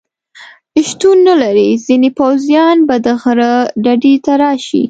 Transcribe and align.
شتون 0.87 1.17
نه 1.27 1.35
لري، 1.41 1.69
ځینې 1.85 2.09
پوځیان 2.19 2.77
به 2.87 2.95
د 3.05 3.07
غره 3.21 3.53
ډډې 3.83 4.13
ته 4.25 4.31
راشي. 4.43 4.79